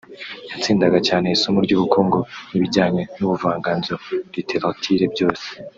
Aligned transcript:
yatsindaga 0.51 0.99
cyane 1.07 1.25
isomo 1.35 1.59
ry’ubukungu 1.65 2.19
n’ibijyanye 2.49 3.01
n’ubuvanganzo 3.17 3.93
(literature) 4.35 5.05
byose 5.15 5.47